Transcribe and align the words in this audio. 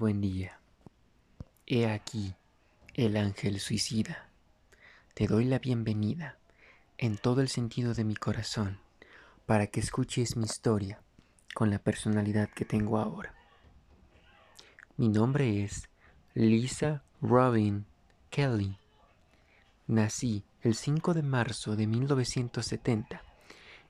buen 0.00 0.22
día. 0.22 0.58
He 1.66 1.86
aquí 1.86 2.34
el 2.94 3.18
ángel 3.18 3.60
suicida. 3.60 4.30
Te 5.12 5.26
doy 5.26 5.44
la 5.44 5.58
bienvenida 5.58 6.38
en 6.96 7.18
todo 7.18 7.42
el 7.42 7.50
sentido 7.50 7.92
de 7.92 8.04
mi 8.04 8.16
corazón 8.16 8.78
para 9.44 9.66
que 9.66 9.78
escuches 9.78 10.38
mi 10.38 10.46
historia 10.46 11.02
con 11.54 11.68
la 11.68 11.78
personalidad 11.80 12.48
que 12.48 12.64
tengo 12.64 12.98
ahora. 12.98 13.34
Mi 14.96 15.10
nombre 15.10 15.64
es 15.64 15.90
Lisa 16.32 17.02
Robin 17.20 17.84
Kelly. 18.30 18.78
Nací 19.86 20.44
el 20.62 20.76
5 20.76 21.12
de 21.12 21.22
marzo 21.22 21.76
de 21.76 21.86
1970 21.86 23.22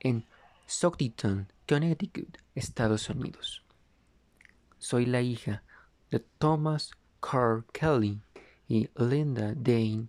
en 0.00 0.26
Stockton, 0.68 1.50
Connecticut, 1.66 2.36
Estados 2.54 3.08
Unidos. 3.08 3.62
Soy 4.76 5.06
la 5.06 5.22
hija 5.22 5.62
de 6.14 6.20
Thomas 6.38 6.92
Carr 7.20 7.64
Kelly 7.72 8.22
y 8.68 8.88
Linda 8.94 9.52
Dane 9.56 10.06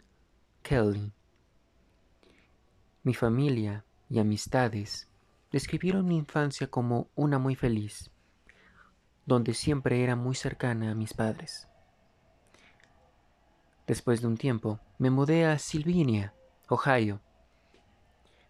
Kelly. 0.62 1.12
Mi 3.02 3.16
familia 3.16 3.84
y 4.08 4.20
amistades 4.20 5.08
describieron 5.52 6.06
mi 6.06 6.18
infancia 6.18 6.68
como 6.68 7.10
una 7.16 7.40
muy 7.40 7.56
feliz, 7.56 8.12
donde 9.26 9.56
siempre 9.56 10.04
era 10.04 10.16
muy 10.16 10.36
cercana 10.36 10.92
a 10.92 10.94
mis 10.94 11.16
padres. 11.16 11.68
Después 13.88 14.22
de 14.22 14.28
un 14.28 14.38
tiempo, 14.38 14.80
me 15.00 15.10
mudé 15.10 15.46
a 15.46 15.58
Sylvania, 15.58 16.36
Ohio, 16.70 17.20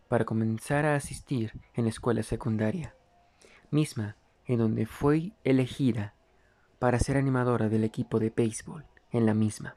para 0.09 0.25
comenzar 0.25 0.85
a 0.85 0.95
asistir 0.95 1.53
en 1.73 1.85
la 1.85 1.91
escuela 1.91 2.21
secundaria, 2.21 2.93
misma 3.71 4.17
en 4.45 4.57
donde 4.57 4.85
fui 4.85 5.33
elegida 5.45 6.14
para 6.79 6.99
ser 6.99 7.17
animadora 7.17 7.69
del 7.69 7.83
equipo 7.83 8.19
de 8.19 8.29
béisbol 8.29 8.85
en 9.11 9.25
la 9.25 9.33
misma. 9.33 9.75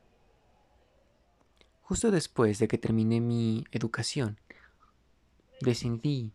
Justo 1.82 2.10
después 2.10 2.58
de 2.58 2.68
que 2.68 2.78
terminé 2.78 3.20
mi 3.20 3.64
educación, 3.70 4.38
decidí 5.60 6.32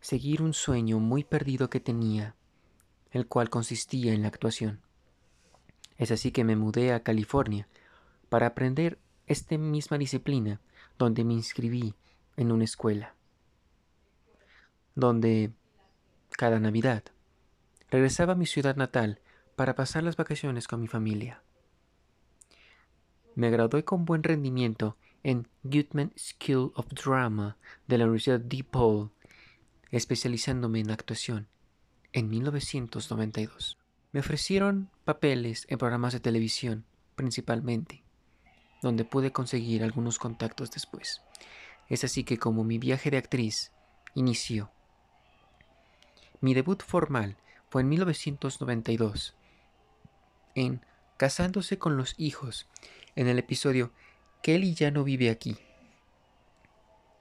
seguir 0.00 0.42
un 0.42 0.52
sueño 0.52 0.98
muy 0.98 1.24
perdido 1.24 1.70
que 1.70 1.80
tenía, 1.80 2.34
el 3.10 3.26
cual 3.26 3.50
consistía 3.50 4.12
en 4.12 4.22
la 4.22 4.28
actuación. 4.28 4.80
Es 5.98 6.10
así 6.10 6.30
que 6.30 6.44
me 6.44 6.56
mudé 6.56 6.92
a 6.92 7.02
California 7.02 7.68
para 8.28 8.48
aprender 8.48 8.98
esta 9.26 9.56
misma 9.58 9.98
disciplina 9.98 10.60
donde 10.98 11.24
me 11.24 11.34
inscribí 11.34 11.94
en 12.36 12.52
una 12.52 12.64
escuela, 12.64 13.14
donde 14.94 15.52
cada 16.30 16.58
Navidad 16.58 17.04
regresaba 17.90 18.32
a 18.34 18.36
mi 18.36 18.46
ciudad 18.46 18.76
natal 18.76 19.20
para 19.56 19.74
pasar 19.74 20.02
las 20.02 20.16
vacaciones 20.16 20.68
con 20.68 20.80
mi 20.80 20.86
familia. 20.86 21.42
Me 23.34 23.50
gradué 23.50 23.84
con 23.84 24.04
buen 24.04 24.22
rendimiento 24.22 24.96
en 25.22 25.48
Goodman 25.62 26.12
School 26.16 26.72
of 26.74 26.88
Drama 26.88 27.56
de 27.86 27.98
la 27.98 28.04
Universidad 28.04 28.40
DePaul, 28.40 29.10
especializándome 29.90 30.80
en 30.80 30.90
actuación 30.90 31.48
en 32.12 32.28
1992. 32.28 33.78
Me 34.12 34.20
ofrecieron 34.20 34.90
papeles 35.04 35.66
en 35.68 35.78
programas 35.78 36.12
de 36.12 36.20
televisión, 36.20 36.84
principalmente, 37.14 38.02
donde 38.82 39.04
pude 39.04 39.30
conseguir 39.30 39.84
algunos 39.84 40.18
contactos 40.18 40.70
después. 40.70 41.22
Es 41.88 42.04
así 42.04 42.24
que 42.24 42.38
como 42.38 42.64
mi 42.64 42.78
viaje 42.78 43.10
de 43.10 43.18
actriz 43.18 43.72
inició. 44.14 44.70
Mi 46.40 46.54
debut 46.54 46.82
formal 46.82 47.36
fue 47.70 47.82
en 47.82 47.88
1992, 47.88 49.34
en 50.56 50.84
Casándose 51.16 51.78
con 51.78 51.96
los 51.96 52.14
hijos, 52.18 52.66
en 53.14 53.28
el 53.28 53.38
episodio 53.38 53.92
Kelly 54.42 54.74
ya 54.74 54.90
no 54.90 55.04
vive 55.04 55.30
aquí. 55.30 55.56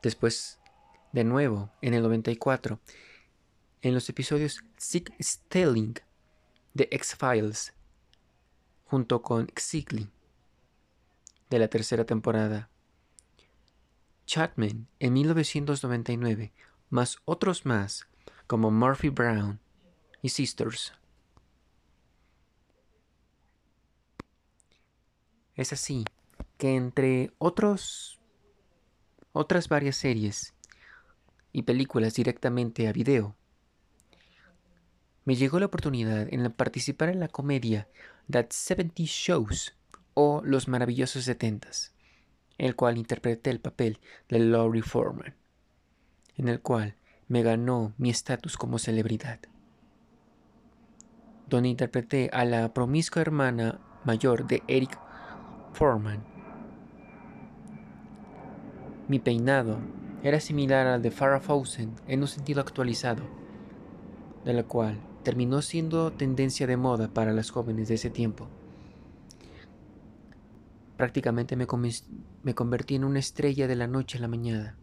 Después, 0.01 0.59
de 1.11 1.23
nuevo, 1.23 1.69
en 1.81 1.93
el 1.93 2.01
94, 2.01 2.79
en 3.83 3.93
los 3.93 4.09
episodios 4.09 4.63
Sick 4.77 5.13
Stelling 5.21 5.99
de 6.73 6.87
X-Files, 6.91 7.73
junto 8.85 9.21
con 9.21 9.49
Xigley, 9.55 10.09
de 11.51 11.59
la 11.59 11.67
tercera 11.67 12.05
temporada. 12.05 12.69
Chatman 14.25 14.87
en 14.97 15.13
1999, 15.13 16.53
más 16.89 17.17
otros 17.25 17.65
más, 17.67 18.07
como 18.47 18.71
Murphy 18.71 19.09
Brown 19.09 19.59
y 20.21 20.29
Sisters. 20.29 20.93
Es 25.55 25.73
así 25.73 26.05
que 26.57 26.75
entre 26.75 27.31
otros 27.37 28.19
otras 29.31 29.69
varias 29.69 29.95
series 29.95 30.53
y 31.51 31.63
películas 31.63 32.13
directamente 32.13 32.87
a 32.87 32.93
video, 32.93 33.35
me 35.25 35.35
llegó 35.35 35.59
la 35.59 35.67
oportunidad 35.67 36.27
en 36.33 36.51
participar 36.51 37.09
en 37.09 37.19
la 37.19 37.27
comedia 37.27 37.87
That 38.31 38.47
70 38.49 39.03
Shows 39.03 39.75
o 40.13 40.41
Los 40.43 40.67
Maravillosos 40.67 41.25
Setentas, 41.25 41.93
en 42.57 42.67
el 42.67 42.75
cual 42.75 42.97
interpreté 42.97 43.49
el 43.49 43.59
papel 43.59 43.99
de 44.27 44.39
Laurie 44.39 44.81
Foreman, 44.81 45.35
en 46.35 46.47
el 46.47 46.61
cual 46.61 46.95
me 47.27 47.43
ganó 47.43 47.93
mi 47.97 48.09
estatus 48.09 48.57
como 48.57 48.79
celebridad, 48.79 49.39
donde 51.49 51.69
interpreté 51.69 52.29
a 52.31 52.45
la 52.45 52.73
promiscua 52.73 53.21
hermana 53.21 53.79
mayor 54.05 54.47
de 54.47 54.61
Eric 54.67 54.97
Foreman. 55.73 56.23
Mi 59.07 59.19
peinado 59.19 59.79
era 60.23 60.39
similar 60.39 60.85
al 60.85 61.01
de 61.01 61.11
Farrah 61.11 61.39
Fawcett 61.39 61.89
en 62.07 62.21
un 62.21 62.27
sentido 62.27 62.61
actualizado, 62.61 63.23
de 64.45 64.53
la 64.53 64.63
cual 64.63 64.99
terminó 65.23 65.61
siendo 65.61 66.11
tendencia 66.11 66.67
de 66.67 66.77
moda 66.77 67.07
para 67.07 67.33
las 67.33 67.49
jóvenes 67.49 67.87
de 67.87 67.95
ese 67.95 68.09
tiempo. 68.09 68.47
Prácticamente 70.97 71.55
me, 71.55 71.65
me 72.43 72.55
convertí 72.55 72.95
en 72.95 73.03
una 73.03 73.19
estrella 73.19 73.67
de 73.67 73.75
la 73.75 73.87
noche 73.87 74.17
a 74.17 74.21
la 74.21 74.27
mañana 74.27 74.77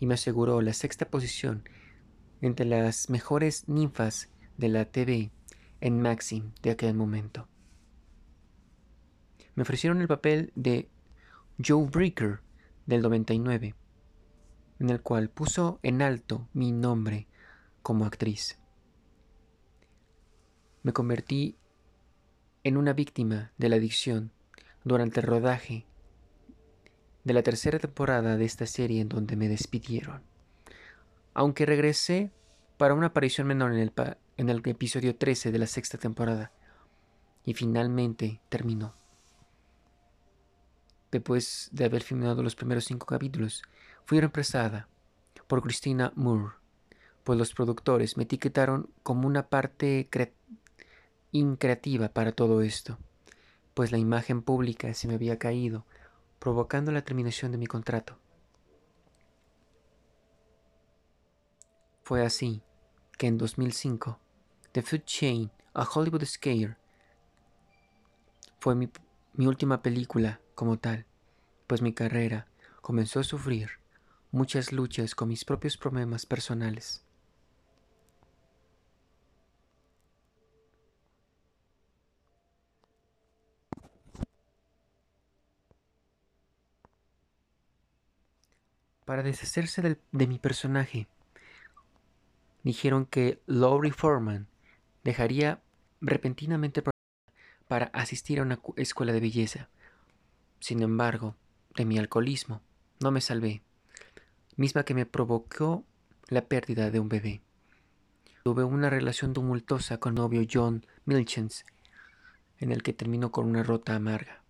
y 0.00 0.06
me 0.06 0.14
aseguró 0.14 0.60
la 0.62 0.72
sexta 0.72 1.08
posición 1.08 1.62
entre 2.40 2.66
las 2.66 3.08
mejores 3.10 3.68
ninfas 3.68 4.30
de 4.56 4.68
la 4.68 4.84
TV 4.86 5.30
en 5.86 6.02
Maxim 6.02 6.50
de 6.62 6.72
aquel 6.72 6.94
momento. 6.94 7.46
Me 9.54 9.62
ofrecieron 9.62 10.00
el 10.00 10.08
papel 10.08 10.50
de 10.56 10.90
Joe 11.64 11.86
Breaker 11.86 12.40
del 12.86 13.02
99, 13.02 13.76
en 14.80 14.90
el 14.90 15.00
cual 15.00 15.30
puso 15.30 15.78
en 15.84 16.02
alto 16.02 16.48
mi 16.52 16.72
nombre 16.72 17.28
como 17.82 18.04
actriz. 18.04 18.58
Me 20.82 20.92
convertí 20.92 21.56
en 22.64 22.76
una 22.76 22.92
víctima 22.92 23.52
de 23.56 23.68
la 23.68 23.76
adicción 23.76 24.32
durante 24.82 25.20
el 25.20 25.26
rodaje 25.28 25.86
de 27.22 27.32
la 27.32 27.44
tercera 27.44 27.78
temporada 27.78 28.36
de 28.36 28.44
esta 28.44 28.66
serie 28.66 29.00
en 29.00 29.08
donde 29.08 29.36
me 29.36 29.48
despidieron. 29.48 30.24
Aunque 31.32 31.64
regresé 31.64 32.32
para 32.76 32.94
una 32.94 33.06
aparición 33.06 33.46
menor 33.46 33.72
en 33.72 33.78
el, 33.78 33.92
en 34.36 34.48
el 34.50 34.62
episodio 34.64 35.16
13 35.16 35.52
de 35.52 35.58
la 35.58 35.66
sexta 35.66 35.98
temporada. 35.98 36.52
Y 37.44 37.54
finalmente 37.54 38.40
terminó. 38.48 38.94
Después 41.10 41.68
de 41.72 41.84
haber 41.84 42.02
filmado 42.02 42.42
los 42.42 42.56
primeros 42.56 42.84
cinco 42.84 43.06
capítulos, 43.06 43.62
fui 44.04 44.18
reemplazada 44.18 44.88
por 45.46 45.62
Christina 45.62 46.12
Moore, 46.16 46.54
pues 47.24 47.38
los 47.38 47.54
productores 47.54 48.16
me 48.16 48.24
etiquetaron 48.24 48.90
como 49.02 49.26
una 49.26 49.48
parte 49.48 50.08
increativa 51.32 52.08
para 52.08 52.32
todo 52.32 52.60
esto, 52.62 52.98
pues 53.74 53.92
la 53.92 53.98
imagen 53.98 54.42
pública 54.42 54.92
se 54.94 55.08
me 55.08 55.14
había 55.14 55.38
caído 55.38 55.84
provocando 56.38 56.92
la 56.92 57.02
terminación 57.02 57.52
de 57.52 57.58
mi 57.58 57.66
contrato. 57.66 58.18
Fue 62.02 62.24
así 62.24 62.62
que 63.18 63.26
en 63.26 63.38
2005, 63.38 64.20
The 64.76 64.82
Food 64.82 65.04
Chain, 65.06 65.50
a 65.72 65.86
Hollywood 65.86 66.22
Scare, 66.26 66.76
fue 68.58 68.74
mi, 68.74 68.90
última 69.38 69.80
película 69.80 70.38
como 70.54 70.78
tal, 70.78 71.06
pues 71.66 71.80
mi 71.80 71.94
carrera 71.94 72.46
comenzó 72.82 73.20
a 73.20 73.24
sufrir 73.24 73.70
muchas 74.32 74.72
luchas 74.72 75.14
con 75.14 75.28
mis 75.28 75.46
propios 75.46 75.78
problemas 75.78 76.26
personales. 76.26 77.02
Para 89.06 89.22
deshacerse 89.22 89.98
de 90.12 90.26
mi 90.26 90.38
personaje, 90.38 91.08
dijeron 92.62 93.06
que 93.06 93.40
Laurie 93.46 93.90
Foreman 93.90 94.48
dejaría 95.06 95.62
repentinamente 96.00 96.82
para 97.68 97.86
asistir 97.86 98.40
a 98.40 98.42
una 98.42 98.58
escuela 98.76 99.12
de 99.12 99.20
belleza. 99.20 99.68
Sin 100.58 100.82
embargo, 100.82 101.36
de 101.76 101.84
mi 101.84 101.96
alcoholismo 101.96 102.60
no 103.00 103.12
me 103.12 103.20
salvé, 103.20 103.62
misma 104.56 104.82
que 104.82 104.94
me 104.94 105.06
provocó 105.06 105.84
la 106.28 106.42
pérdida 106.42 106.90
de 106.90 106.98
un 106.98 107.08
bebé. 107.08 107.40
Tuve 108.42 108.64
una 108.64 108.90
relación 108.90 109.32
tumultuosa 109.32 109.98
con 109.98 110.16
novio 110.16 110.44
John 110.50 110.84
Milchens, 111.04 111.64
en 112.58 112.72
el 112.72 112.82
que 112.82 112.92
terminó 112.92 113.30
con 113.30 113.46
una 113.46 113.62
rota 113.62 113.94
amarga, 113.94 114.42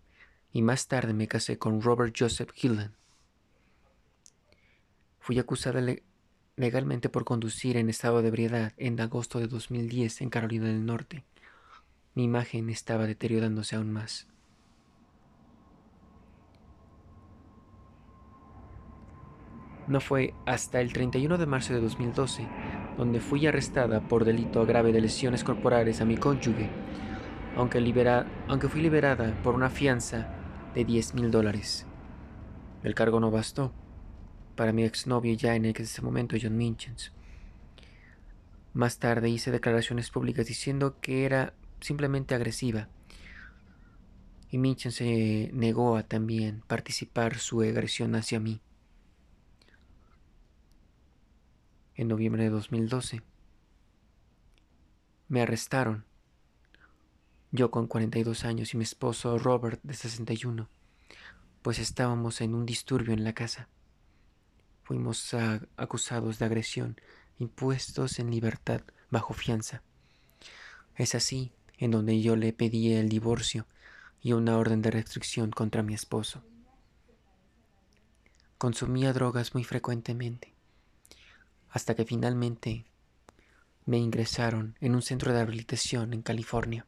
y 0.53 0.63
más 0.63 0.89
tarde 0.89 1.13
me 1.13 1.29
casé 1.29 1.59
con 1.59 1.83
Robert 1.83 2.15
Joseph 2.19 2.53
Hillen. 2.55 2.95
Fui 5.21 5.39
acusada 5.39 5.83
legalmente 6.57 7.09
por 7.09 7.25
conducir 7.25 7.77
en 7.77 7.89
estado 7.89 8.23
de 8.23 8.29
ebriedad 8.29 8.73
en 8.77 9.01
agosto 9.01 9.39
de 9.39 9.47
2010 9.47 10.23
en 10.23 10.31
Carolina 10.31 10.67
del 10.67 10.85
Norte. 10.85 11.23
Mi 12.15 12.25
imagen 12.25 12.71
estaba 12.71 13.07
deteriorándose 13.07 13.77
aún 13.77 13.93
más. 13.93 14.27
No 19.87 20.01
fue 20.01 20.35
hasta 20.47 20.81
el 20.81 20.93
31 20.93 21.39
de 21.39 21.47
marzo 21.47 21.73
de 21.75 21.81
2012 21.81 22.49
donde 22.97 23.21
fui 23.21 23.47
arrestada 23.47 24.01
por 24.01 24.25
delito 24.25 24.65
grave 24.65 24.93
de 24.93 25.01
lesiones 25.01 25.45
corporales 25.45 26.01
a 26.01 26.05
mi 26.05 26.17
cónyuge, 26.17 26.71
aunque, 27.57 27.79
aunque 28.49 28.69
fui 28.69 28.81
liberada 28.81 29.35
por 29.43 29.55
una 29.55 29.71
fianza 29.71 30.29
de 30.75 30.85
10 30.85 31.15
mil 31.15 31.31
dólares. 31.31 31.87
El 32.83 32.95
cargo 32.95 33.21
no 33.21 33.31
bastó 33.31 33.73
para 34.57 34.73
mi 34.73 34.85
exnovio 34.85 35.35
ya 35.35 35.55
en 35.55 35.67
ese 35.67 36.03
momento, 36.03 36.37
John 36.41 36.57
Minchens. 36.57 37.13
Más 38.73 38.99
tarde 38.99 39.31
hice 39.31 39.51
declaraciones 39.51 40.11
públicas 40.11 40.47
diciendo 40.47 40.99
que 41.01 41.25
era 41.25 41.55
simplemente 41.81 42.35
agresiva. 42.35 42.89
Y 44.51 44.59
Minchens 44.59 44.97
se 44.97 45.51
negó 45.53 45.97
a 45.97 46.03
también 46.03 46.63
participar 46.67 47.39
su 47.39 47.61
agresión 47.63 48.15
hacia 48.15 48.41
mí. 48.41 48.61
En 51.95 52.09
noviembre 52.09 52.45
de 52.45 52.51
2012 52.51 53.23
me 55.29 55.43
arrestaron. 55.43 56.05
Yo 57.51 57.71
con 57.71 57.87
42 57.87 58.45
años 58.45 58.75
y 58.75 58.77
mi 58.77 58.85
esposo 58.85 59.39
Robert 59.39 59.81
de 59.83 59.95
61, 59.95 60.69
pues 61.63 61.79
estábamos 61.79 62.41
en 62.41 62.55
un 62.55 62.67
disturbio 62.67 63.15
en 63.15 63.25
la 63.25 63.33
casa. 63.33 63.69
Fuimos 64.87 65.35
acusados 65.77 66.39
de 66.39 66.45
agresión, 66.45 67.01
impuestos 67.41 68.21
en 68.21 68.31
libertad 68.31 68.83
bajo 69.11 69.35
fianza. 69.35 69.83
Es 70.95 71.17
así 71.17 71.51
en 71.77 71.91
donde 71.91 72.23
yo 72.23 72.37
le 72.37 72.53
pedí 72.53 72.93
el 72.93 73.09
divorcio 73.09 73.67
y 74.21 74.33
una 74.33 74.57
orden 74.57 74.83
de 74.83 74.93
restricción 74.93 75.51
contra 75.51 75.83
mi 75.83 75.93
esposo. 75.93 76.45
Consumía 78.59 79.13
drogas 79.13 79.55
muy 79.55 79.65
frecuentemente, 79.65 80.55
hasta 81.69 81.97
que 81.97 82.05
finalmente 82.05 82.85
me 83.87 83.99
ingresaron 83.99 84.77
en 84.81 84.95
un 84.95 85.03
centro 85.03 85.33
de 85.33 85.39
rehabilitación 85.39 86.13
en 86.13 86.23
California. 86.23 86.87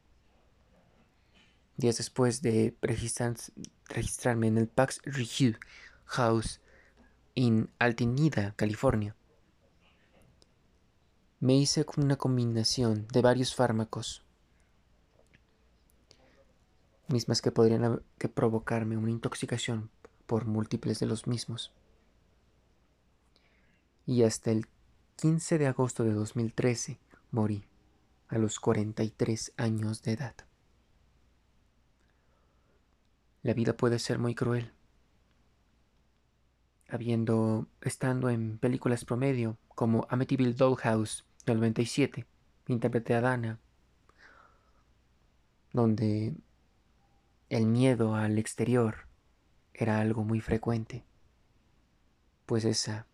Días 1.75 1.97
después 1.97 2.41
de 2.41 2.77
registrarme 2.81 4.47
en 4.47 4.57
el 4.57 4.69
Pax 4.69 5.01
Review 5.03 5.57
House 6.05 6.61
en 7.45 7.69
Altinida, 7.79 8.53
California. 8.57 9.15
Me 11.39 11.55
hice 11.55 11.85
una 11.95 12.17
combinación 12.17 13.07
de 13.13 13.21
varios 13.21 13.55
fármacos, 13.55 14.23
mismas 17.07 17.41
que 17.41 17.53
podrían 17.53 18.03
que 18.17 18.27
provocarme 18.27 18.97
una 18.97 19.11
intoxicación 19.11 19.89
por 20.25 20.47
múltiples 20.47 20.99
de 20.99 21.05
los 21.05 21.27
mismos. 21.27 21.71
Y 24.05 24.23
hasta 24.23 24.51
el 24.51 24.67
15 25.15 25.59
de 25.59 25.67
agosto 25.67 26.03
de 26.03 26.11
2013 26.11 26.99
morí 27.31 27.63
a 28.27 28.37
los 28.37 28.59
43 28.59 29.53
años 29.55 30.01
de 30.01 30.11
edad. 30.11 30.35
La 33.43 33.53
vida 33.53 33.77
puede 33.77 33.97
ser 33.97 34.19
muy 34.19 34.35
cruel 34.35 34.73
habiendo 36.89 37.67
estando 37.81 38.29
en 38.29 38.57
películas 38.57 39.05
promedio 39.05 39.57
como 39.75 40.07
Amityville 40.09 40.53
Dollhouse 40.53 41.25
del 41.45 41.57
97, 41.57 42.25
interpreté 42.67 43.13
a 43.13 43.21
Dana, 43.21 43.59
donde 45.71 46.35
el 47.49 47.65
miedo 47.67 48.15
al 48.15 48.37
exterior 48.37 49.07
era 49.73 49.99
algo 49.99 50.23
muy 50.23 50.41
frecuente, 50.41 51.03
pues 52.45 52.65
esa 52.65 53.05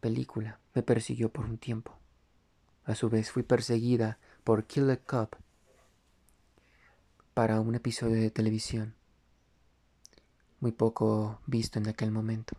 película 0.00 0.60
me 0.74 0.82
persiguió 0.82 1.30
por 1.30 1.44
un 1.44 1.58
tiempo. 1.58 1.98
A 2.84 2.94
su 2.94 3.10
vez 3.10 3.30
fui 3.30 3.42
perseguida 3.42 4.18
por 4.44 4.64
Killer 4.64 5.00
Cop 5.00 5.34
para 7.34 7.60
un 7.60 7.74
episodio 7.74 8.16
de 8.16 8.30
televisión, 8.30 8.94
muy 10.60 10.72
poco 10.72 11.40
visto 11.46 11.78
en 11.78 11.88
aquel 11.88 12.10
momento. 12.10 12.56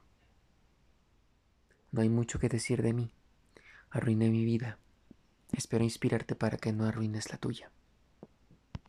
No 1.92 2.02
hay 2.02 2.10
mucho 2.10 2.40
que 2.40 2.50
decir 2.50 2.82
de 2.82 2.94
mí. 2.94 3.12
Arruiné 3.90 4.30
mi 4.30 4.46
vida. 4.46 4.78
Espero 5.52 5.84
inspirarte 5.84 6.36
para 6.36 6.58
que 6.58 6.72
no 6.72 6.86
arruines 6.86 7.32
la 7.32 7.38
tuya. 7.38 7.72